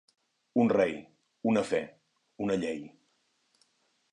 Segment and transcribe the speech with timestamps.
[0.61, 0.95] Un rei,
[1.51, 1.81] una fe,
[2.47, 2.81] una llei.